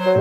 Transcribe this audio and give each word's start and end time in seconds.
Rudi. 0.00 0.16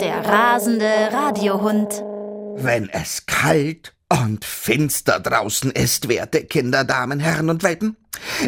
Der 0.00 0.24
rasende 0.24 0.86
Radiohund. 1.12 2.02
Wenn 2.56 2.88
es 2.88 3.26
kalt 3.26 3.94
und 4.08 4.46
finster 4.46 5.20
draußen 5.20 5.70
ist, 5.72 6.08
werte 6.08 6.44
Kinder, 6.44 6.84
Damen, 6.84 7.20
Herren 7.20 7.50
und 7.50 7.62
Welpen, 7.62 7.98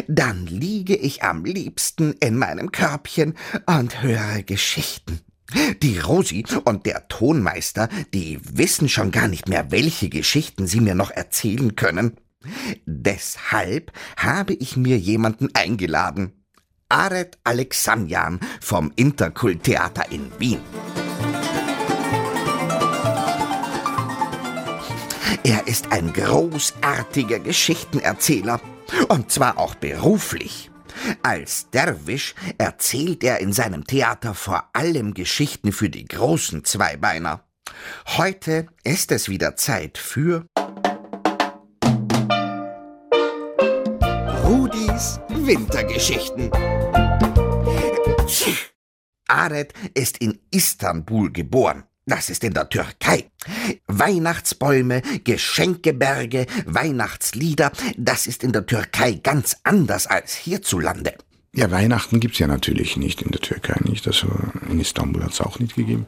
dann 0.07 0.47
liege 0.47 0.95
ich 0.95 1.21
am 1.21 1.45
liebsten 1.45 2.13
in 2.13 2.35
meinem 2.35 2.71
Körbchen 2.71 3.35
und 3.67 4.01
höre 4.01 4.41
Geschichten. 4.41 5.19
Die 5.83 5.99
Rosi 5.99 6.43
und 6.63 6.87
der 6.87 7.07
Tonmeister, 7.09 7.89
die 8.11 8.39
wissen 8.41 8.89
schon 8.89 9.11
gar 9.11 9.27
nicht 9.27 9.47
mehr, 9.47 9.69
welche 9.69 10.09
Geschichten 10.09 10.65
sie 10.65 10.79
mir 10.79 10.95
noch 10.95 11.11
erzählen 11.11 11.75
können. 11.75 12.17
Deshalb 12.85 13.91
habe 14.17 14.53
ich 14.53 14.77
mir 14.77 14.97
jemanden 14.97 15.49
eingeladen. 15.53 16.43
Aret 16.89 17.37
Alexandjan 17.43 18.39
vom 18.61 18.91
Interkulttheater 18.95 20.11
in 20.11 20.31
Wien. 20.39 20.59
Er 25.43 25.67
ist 25.67 25.91
ein 25.91 26.13
großartiger 26.13 27.39
Geschichtenerzähler, 27.39 28.61
und 29.09 29.31
zwar 29.31 29.57
auch 29.57 29.75
beruflich. 29.75 30.69
Als 31.21 31.69
Derwisch 31.71 32.35
erzählt 32.57 33.23
er 33.23 33.39
in 33.39 33.51
seinem 33.51 33.85
Theater 33.85 34.35
vor 34.35 34.69
allem 34.73 35.13
Geschichten 35.13 35.71
für 35.71 35.89
die 35.89 36.05
großen 36.05 36.63
Zweibeiner. 36.63 37.43
Heute 38.17 38.67
ist 38.83 39.11
es 39.11 39.27
wieder 39.27 39.55
Zeit 39.55 39.97
für 39.97 40.45
Rudis 44.53 45.19
Wintergeschichten. 45.29 46.51
Aret 49.27 49.73
ist 49.95 50.19
in 50.19 50.37
Istanbul 50.51 51.31
geboren. 51.31 51.85
Das 52.05 52.29
ist 52.29 52.43
in 52.43 52.53
der 52.53 52.69
Türkei. 52.69 53.31
Weihnachtsbäume, 53.87 55.01
Geschenkeberge, 55.23 56.45
Weihnachtslieder, 56.67 57.71
das 57.97 58.27
ist 58.27 58.43
in 58.43 58.51
der 58.51 58.67
Türkei 58.67 59.13
ganz 59.13 59.57
anders 59.63 60.05
als 60.05 60.35
hierzulande. 60.35 61.15
Ja, 61.55 61.71
Weihnachten 61.71 62.19
gibt's 62.19 62.37
ja 62.37 62.45
natürlich 62.45 62.95
nicht 62.95 63.23
in 63.23 63.31
der 63.31 63.41
Türkei, 63.41 63.79
nicht? 63.85 64.05
Also 64.05 64.27
in 64.69 64.79
Istanbul 64.79 65.23
hat's 65.23 65.41
auch 65.41 65.57
nicht 65.57 65.73
gegeben. 65.75 66.05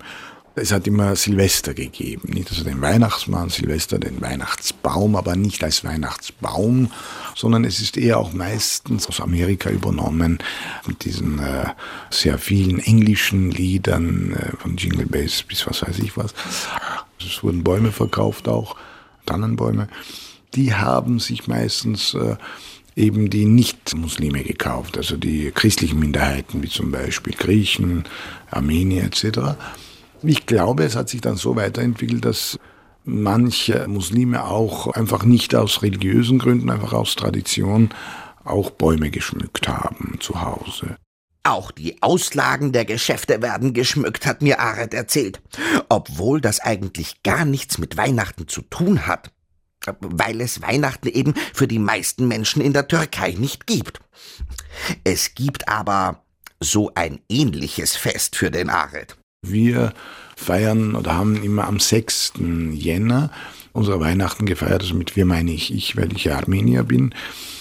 Es 0.58 0.72
hat 0.72 0.88
immer 0.88 1.17
Silvester 1.17 1.73
gegeben, 1.73 2.31
nicht? 2.34 2.50
Also 2.50 2.64
den 2.64 2.80
Weihnachtsmann, 2.80 3.50
Silvester, 3.50 4.00
den 4.00 4.22
Weihnachtsbaum, 4.22 5.17
aber 5.17 5.36
nicht 5.36 5.62
als 5.66 5.84
Weihnachtsbaum, 5.84 6.92
sondern 7.36 7.66
es 7.66 7.81
ist 7.81 7.97
eher 7.97 8.20
auch 8.20 8.31
meistens 8.31 9.08
aus 9.08 9.20
Amerika 9.20 9.70
übernommen 9.70 10.39
mit 10.88 11.03
diesen 11.03 11.39
äh, 11.39 11.66
sehr 12.09 12.38
vielen 12.38 12.80
englischen 12.80 13.52
Liedern 13.52 14.34
äh, 14.34 14.58
von 14.58 14.78
Jingle 14.78 15.06
Bells 15.06 15.44
bis 15.44 15.67
was 15.67 15.81
weiß 15.81 16.00
ich 16.00 16.16
was. 16.16 16.34
Es 17.19 17.44
wurden 17.44 17.64
Bäume 17.64 17.92
verkauft 17.92 18.47
auch, 18.47 18.78
Tannenbäume. 19.25 19.90
Die 20.53 20.73
haben 20.73 21.19
sich 21.19 21.47
meistens 21.47 22.14
äh, 22.14 22.38
eben 22.95 23.30
die 23.30 23.45
Nicht-Muslime 23.45 24.44
gekauft, 24.44 24.97
also 24.97 25.17
die 25.17 25.52
christlichen 25.52 26.00
Minderheiten, 26.00 26.64
wie 26.64 26.69
zum 26.69 26.92
Beispiel 26.92 27.34
Griechen, 27.34 28.06
Armenier 28.52 29.03
etc. 29.03 29.58
Ich 30.26 30.45
glaube, 30.45 30.84
es 30.84 30.95
hat 30.95 31.09
sich 31.09 31.22
dann 31.22 31.36
so 31.36 31.56
weiterentwickelt, 31.56 32.26
dass 32.26 32.59
manche 33.04 33.88
Muslime 33.88 34.45
auch 34.45 34.88
einfach 34.88 35.23
nicht 35.23 35.56
aus 35.56 35.84
religiösen 35.84 36.40
Gründen, 36.40 36.70
einfach 36.70 36.94
aus 36.94 37.16
Tradition 37.16 37.90
auch 38.44 38.72
Bäume 38.72 39.12
geschmückt 39.12 39.68
haben 39.68 40.18
zu 40.20 40.42
Hause. 40.42 40.98
Auch 41.44 41.70
die 41.70 42.02
Auslagen 42.02 42.72
der 42.72 42.86
Geschäfte 42.86 43.44
werden 43.44 43.73
geschmückt, 43.73 44.25
hat 44.25 44.41
mir 44.41 44.59
Aret 44.59 44.96
erzählt. 44.96 45.41
Obwohl 45.90 46.42
das 46.42 46.59
eigentlich 46.59 47.22
gar 47.22 47.46
nichts 47.46 47.78
mit 47.78 47.97
Weihnachten 47.97 48.47
zu 48.47 48.63
tun 48.63 49.06
hat. 49.06 49.31
Weil 50.00 50.42
es 50.42 50.63
Weihnachten 50.63 51.07
eben 51.07 51.36
für 51.53 51.68
die 51.68 51.78
meisten 51.78 52.28
Menschen 52.28 52.63
in 52.63 52.74
der 52.74 52.88
Türkei 52.88 53.36
nicht 53.38 53.68
gibt. 53.68 54.00
Es 55.03 55.36
gibt 55.36 55.69
aber 55.69 56.24
so 56.59 56.92
ein 56.96 57.19
ähnliches 57.30 57.96
Fest 57.96 58.36
für 58.36 58.50
den 58.50 58.72
Aret. 58.72 59.16
Wir 59.51 59.94
feiern 60.35 60.95
oder 60.95 61.16
haben 61.16 61.41
immer 61.44 61.66
am 61.67 61.79
6. 61.79 62.33
Jänner 62.72 63.31
unsere 63.75 64.00
Weihnachten 64.00 64.45
gefeiert. 64.45 64.81
Also 64.81 64.95
mit 64.95 65.16
wir 65.16 65.25
meine 65.25 65.51
ich 65.51 65.73
ich, 65.73 65.97
weil 65.97 66.13
ich 66.13 66.25
ja 66.25 66.38
Armenier 66.38 66.83
bin, 66.83 67.13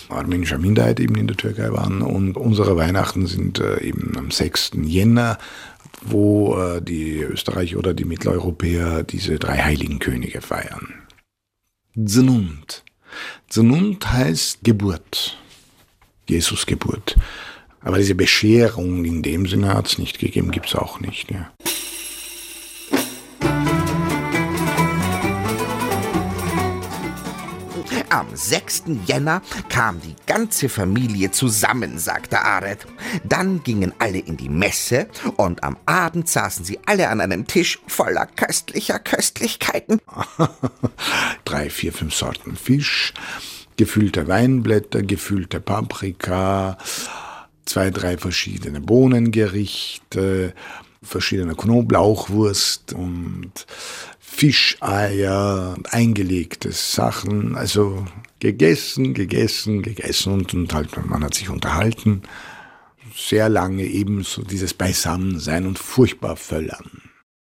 armenischer 0.08 0.58
Minderheit 0.58 1.00
eben 1.00 1.16
in 1.16 1.26
der 1.26 1.36
Türkei 1.36 1.72
waren. 1.72 2.02
Und 2.02 2.36
unsere 2.36 2.76
Weihnachten 2.76 3.26
sind 3.26 3.58
äh, 3.58 3.80
eben 3.80 4.16
am 4.16 4.30
6. 4.30 4.72
Jänner, 4.84 5.38
wo 6.02 6.56
äh, 6.56 6.80
die 6.80 7.18
Österreicher 7.20 7.78
oder 7.78 7.94
die 7.94 8.04
Mitteleuropäer 8.04 9.02
diese 9.02 9.38
drei 9.38 9.58
heiligen 9.58 9.98
Könige 9.98 10.40
feiern. 10.40 10.94
Znund. 11.96 12.84
Znund 13.48 14.12
heißt 14.12 14.62
Geburt. 14.62 15.38
Jesus 16.28 16.66
Geburt. 16.66 17.16
Aber 17.84 17.98
diese 17.98 18.14
Bescherung 18.14 19.04
in 19.04 19.22
dem 19.22 19.46
Sinne 19.46 19.74
hat 19.74 19.86
es 19.88 19.98
nicht 19.98 20.18
gegeben, 20.18 20.50
gibt 20.50 20.66
es 20.66 20.74
auch 20.74 21.00
nicht. 21.00 21.30
Ja. 21.30 21.50
Am 28.08 28.28
6. 28.32 28.84
Jänner 29.06 29.42
kam 29.68 30.00
die 30.00 30.14
ganze 30.26 30.68
Familie 30.68 31.32
zusammen, 31.32 31.98
sagte 31.98 32.40
Aret. 32.40 32.86
Dann 33.24 33.62
gingen 33.64 33.92
alle 33.98 34.18
in 34.18 34.36
die 34.36 34.48
Messe 34.48 35.08
und 35.36 35.64
am 35.64 35.76
Abend 35.84 36.28
saßen 36.28 36.64
sie 36.64 36.78
alle 36.86 37.08
an 37.08 37.20
einem 37.20 37.46
Tisch 37.46 37.80
voller 37.88 38.26
köstlicher 38.26 39.00
Köstlichkeiten. 39.00 40.00
Drei, 41.44 41.68
vier, 41.68 41.92
fünf 41.92 42.14
Sorten 42.14 42.56
Fisch, 42.56 43.12
gefüllte 43.76 44.28
Weinblätter, 44.28 45.02
gefüllte 45.02 45.60
Paprika, 45.60 46.78
zwei, 47.74 47.90
drei 47.90 48.16
verschiedene 48.16 48.80
Bohnengerichte, 48.80 50.54
verschiedene 51.02 51.56
Knoblauchwurst 51.56 52.92
und 52.92 53.50
Fischeier, 54.20 55.74
eingelegte 55.90 56.70
Sachen, 56.70 57.56
also 57.56 58.06
gegessen, 58.38 59.12
gegessen, 59.12 59.82
gegessen 59.82 60.34
und, 60.34 60.54
und 60.54 60.72
halt, 60.72 61.04
man 61.04 61.24
hat 61.24 61.34
sich 61.34 61.48
unterhalten. 61.50 62.22
Sehr 63.12 63.48
lange 63.48 63.82
eben 63.82 64.22
so 64.22 64.42
dieses 64.42 64.72
Beisammensein 64.72 65.66
und 65.66 65.80
furchtbar 65.80 66.36
völlern. 66.36 67.02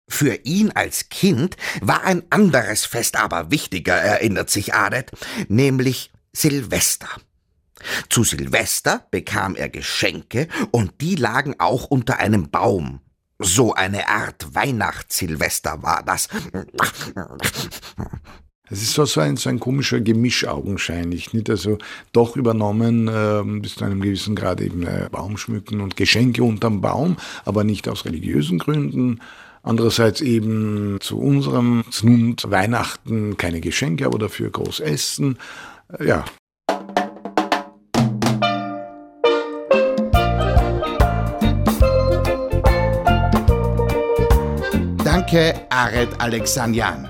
Für 0.09 0.35
ihn 0.43 0.71
als 0.71 1.07
Kind 1.07 1.55
war 1.79 2.03
ein 2.03 2.23
anderes 2.31 2.85
Fest 2.85 3.15
aber 3.15 3.49
wichtiger, 3.49 3.95
erinnert 3.95 4.49
sich 4.49 4.73
Adet, 4.73 5.11
nämlich 5.47 6.11
Silvester. 6.33 7.07
Zu 8.09 8.23
Silvester 8.23 9.05
bekam 9.11 9.55
er 9.55 9.69
Geschenke 9.69 10.47
und 10.71 11.01
die 11.01 11.15
lagen 11.15 11.55
auch 11.59 11.85
unter 11.85 12.19
einem 12.19 12.49
Baum. 12.49 13.01
So 13.39 13.73
eine 13.73 14.07
Art 14.09 14.55
Weihnachtssilvester 14.55 15.83
war 15.83 16.03
das. 16.03 16.27
Es 18.69 18.81
ist 18.81 18.93
so 18.93 19.21
ein, 19.21 19.37
so 19.37 19.49
ein 19.49 19.59
komischer 19.59 20.01
Gemisch 20.01 20.45
augenscheinlich, 20.45 21.33
nicht? 21.33 21.49
Also 21.49 21.77
doch 22.11 22.35
übernommen 22.35 23.07
äh, 23.07 23.41
bis 23.61 23.75
zu 23.75 23.85
einem 23.85 24.01
gewissen 24.01 24.35
Grad 24.35 24.59
eben 24.59 24.85
äh, 24.85 25.07
Baumschmücken 25.09 25.79
und 25.79 25.95
Geschenke 25.95 26.43
unterm 26.43 26.81
Baum, 26.81 27.15
aber 27.45 27.63
nicht 27.63 27.87
aus 27.87 28.05
religiösen 28.05 28.59
Gründen. 28.59 29.21
Andererseits 29.63 30.21
eben 30.21 30.97
zu 30.99 31.19
unserem 31.19 31.85
Znund 31.91 32.49
Weihnachten 32.49 33.37
keine 33.37 33.61
Geschenke, 33.61 34.05
aber 34.05 34.19
dafür 34.19 34.49
groß 34.49 34.81
essen. 34.81 35.37
Äh, 35.97 36.07
ja, 36.07 36.25
Danke, 45.29 45.59
Aret 45.69 46.21
Alexandjan. 46.21 47.09